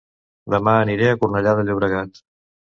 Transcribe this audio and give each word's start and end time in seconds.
Dema 0.53 0.73
aniré 0.85 1.11
a 1.11 1.19
Cornellà 1.21 1.55
de 1.61 1.69
Llobregat 1.71 2.23